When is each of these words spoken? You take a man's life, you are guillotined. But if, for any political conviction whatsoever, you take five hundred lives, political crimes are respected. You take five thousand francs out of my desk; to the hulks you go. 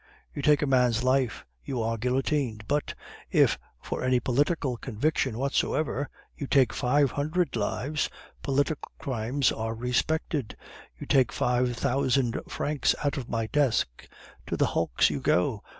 You 0.33 0.41
take 0.41 0.63
a 0.63 0.65
man's 0.65 1.03
life, 1.03 1.45
you 1.63 1.79
are 1.83 1.95
guillotined. 1.95 2.67
But 2.67 2.95
if, 3.29 3.59
for 3.79 4.03
any 4.03 4.19
political 4.19 4.75
conviction 4.77 5.37
whatsoever, 5.37 6.09
you 6.35 6.47
take 6.47 6.73
five 6.73 7.11
hundred 7.11 7.55
lives, 7.55 8.09
political 8.41 8.91
crimes 8.97 9.51
are 9.51 9.75
respected. 9.75 10.57
You 10.99 11.05
take 11.05 11.31
five 11.31 11.77
thousand 11.77 12.39
francs 12.47 12.95
out 13.03 13.17
of 13.17 13.29
my 13.29 13.45
desk; 13.45 14.07
to 14.47 14.57
the 14.57 14.65
hulks 14.73 15.11
you 15.11 15.19
go. 15.21 15.61